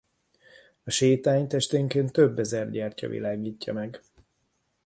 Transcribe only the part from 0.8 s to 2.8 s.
A sétányt esténként több ezer